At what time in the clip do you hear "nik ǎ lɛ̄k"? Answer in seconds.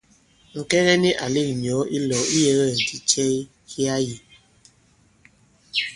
1.03-1.47